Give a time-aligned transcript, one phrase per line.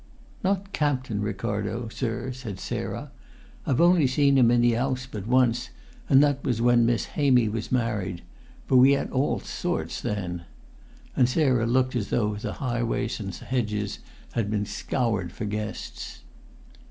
[0.43, 3.11] "Not Captain Ricardo, sir," said Sarah.
[3.67, 5.69] "I've only seen him in the 'ouse but once,
[6.09, 8.23] and that was when Miss Hamy was married;
[8.67, 10.45] but we 'ad all sorts then."
[11.15, 13.99] And Sarah looked as though the highways and hedges
[14.31, 16.21] had been scoured for guests.